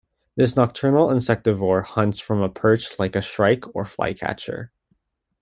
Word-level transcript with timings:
This 0.35 0.55
nocturnal 0.55 1.09
insectivore 1.09 1.83
hunts 1.85 2.17
from 2.17 2.41
a 2.41 2.49
perch 2.49 2.97
like 2.97 3.15
a 3.15 3.21
shrike 3.21 3.75
or 3.75 3.85
flycatcher. 3.85 4.71